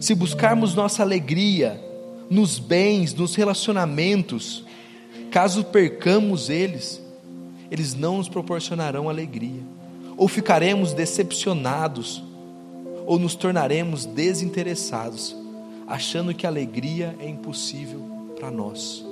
[0.00, 1.80] Se buscarmos nossa alegria
[2.30, 4.64] nos bens, nos relacionamentos,
[5.30, 7.00] caso percamos eles,
[7.70, 9.62] eles não nos proporcionarão alegria,
[10.16, 12.22] ou ficaremos decepcionados,
[13.06, 15.36] ou nos tornaremos desinteressados,
[15.86, 18.00] achando que a alegria é impossível
[18.38, 19.04] para nós.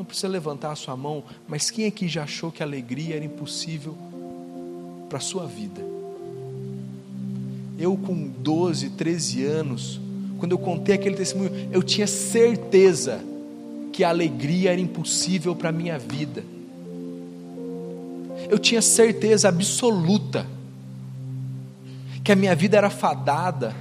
[0.00, 3.24] Não precisa levantar a sua mão, mas quem aqui já achou que a alegria era
[3.26, 3.94] impossível
[5.10, 5.78] para a sua vida?
[7.78, 10.00] Eu, com 12, 13 anos,
[10.38, 13.20] quando eu contei aquele testemunho, eu tinha certeza
[13.92, 16.42] que a alegria era impossível para a minha vida.
[18.48, 20.46] Eu tinha certeza absoluta
[22.24, 23.76] que a minha vida era fadada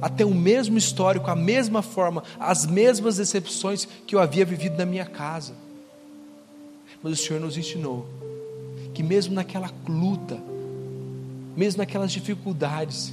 [0.00, 4.86] até o mesmo histórico, a mesma forma, as mesmas decepções que eu havia vivido na
[4.86, 5.54] minha casa.
[7.02, 8.06] Mas o Senhor nos ensinou
[8.94, 10.38] que mesmo naquela luta,
[11.56, 13.12] mesmo naquelas dificuldades,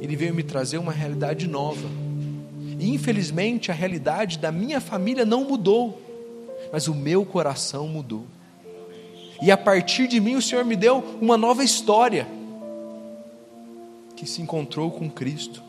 [0.00, 1.88] Ele veio me trazer uma realidade nova.
[2.78, 6.00] E infelizmente a realidade da minha família não mudou,
[6.72, 8.26] mas o meu coração mudou.
[9.42, 12.26] E a partir de mim o Senhor me deu uma nova história
[14.14, 15.65] que se encontrou com Cristo.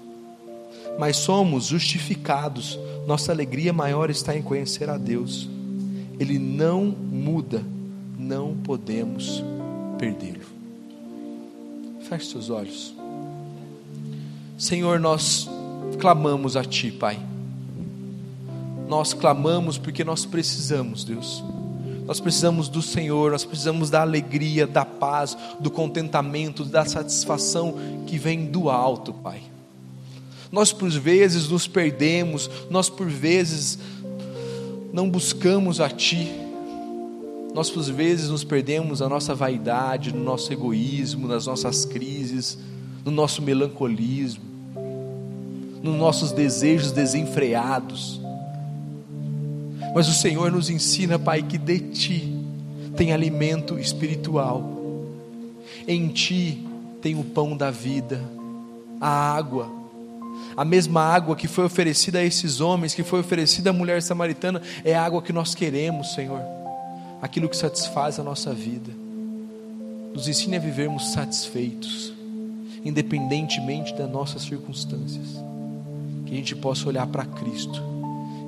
[0.97, 5.47] Mas somos justificados, nossa alegria maior está em conhecer a Deus.
[6.19, 7.63] Ele não muda,
[8.17, 9.43] não podemos
[9.97, 10.45] perdê-lo.
[12.01, 12.95] Feche seus olhos.
[14.57, 15.47] Senhor, nós
[15.99, 17.19] clamamos a Ti, Pai.
[18.87, 21.43] Nós clamamos porque nós precisamos, Deus.
[22.05, 27.75] Nós precisamos do Senhor, nós precisamos da alegria, da paz, do contentamento, da satisfação
[28.07, 29.41] que vem do alto, Pai.
[30.51, 33.77] Nós por vezes nos perdemos, nós por vezes
[34.93, 36.31] não buscamos a Ti,
[37.53, 42.57] nós por vezes nos perdemos na nossa vaidade, no nosso egoísmo, nas nossas crises,
[43.03, 44.43] no nosso melancolismo,
[45.81, 48.21] nos nossos desejos desenfreados.
[49.93, 52.33] Mas o Senhor nos ensina, Pai, que de Ti
[52.95, 54.63] tem alimento espiritual,
[55.87, 56.63] em Ti
[57.01, 58.21] tem o pão da vida,
[58.99, 59.76] a água,
[60.55, 64.61] a mesma água que foi oferecida a esses homens, que foi oferecida à mulher samaritana,
[64.83, 66.41] é a água que nós queremos, Senhor,
[67.21, 68.91] aquilo que satisfaz a nossa vida.
[70.13, 72.13] Nos ensine a vivermos satisfeitos,
[72.83, 75.47] independentemente das nossas circunstâncias
[76.25, 77.81] que a gente possa olhar para Cristo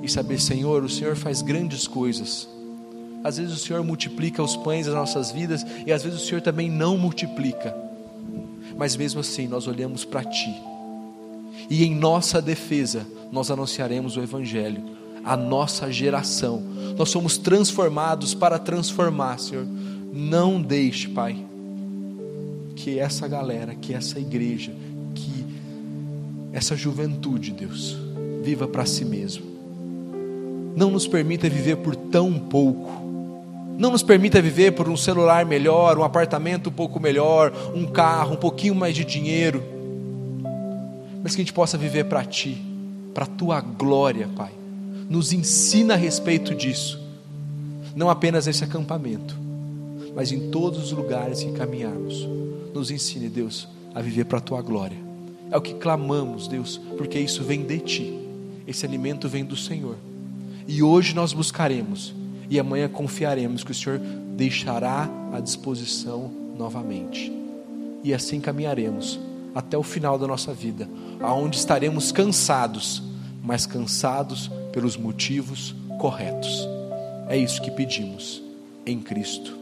[0.02, 2.48] e saber, Senhor, o Senhor faz grandes coisas.
[3.22, 6.40] Às vezes o Senhor multiplica os pães das nossas vidas e às vezes o Senhor
[6.40, 7.74] também não multiplica.
[8.76, 10.69] Mas mesmo assim, nós olhamos para Ti.
[11.70, 14.82] E em nossa defesa, nós anunciaremos o Evangelho,
[15.24, 16.62] a nossa geração.
[16.98, 19.64] Nós somos transformados para transformar, Senhor.
[20.12, 21.36] Não deixe, Pai,
[22.74, 24.72] que essa galera, que essa igreja,
[26.52, 27.96] essa juventude, Deus,
[28.42, 29.44] viva para si mesmo.
[30.76, 32.90] Não nos permita viver por tão pouco.
[33.78, 38.34] Não nos permita viver por um celular melhor, um apartamento um pouco melhor, um carro,
[38.34, 39.62] um pouquinho mais de dinheiro.
[41.22, 42.60] Mas que a gente possa viver para Ti,
[43.14, 44.52] para a Tua glória, Pai.
[45.08, 47.00] Nos ensina a respeito disso.
[47.94, 49.36] Não apenas nesse acampamento,
[50.14, 52.28] mas em todos os lugares que caminharmos.
[52.72, 55.10] Nos ensine, Deus, a viver para a Tua glória
[55.50, 58.18] é o que clamamos, Deus, porque isso vem de Ti.
[58.66, 59.96] Esse alimento vem do Senhor.
[60.66, 62.14] E hoje nós buscaremos,
[62.48, 63.98] e amanhã confiaremos que o Senhor
[64.36, 67.32] deixará à disposição novamente.
[68.04, 69.18] E assim caminharemos
[69.54, 70.88] até o final da nossa vida,
[71.22, 73.02] aonde estaremos cansados,
[73.42, 76.68] mas cansados pelos motivos corretos.
[77.28, 78.42] É isso que pedimos
[78.86, 79.59] em Cristo.